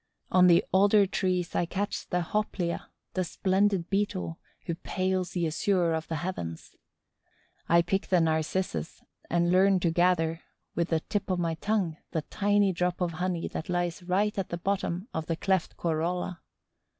[0.31, 5.93] On the alder trees I catch the Hoplia, the splendid Beetle who pales the azure
[5.93, 6.75] of the heavens.
[7.69, 10.41] I pick the narcissus and learn to gather,
[10.73, 14.49] with the tip of my tongue, the tiny drop of honey that lies right at
[14.49, 16.41] the bottom of the cleft corolla.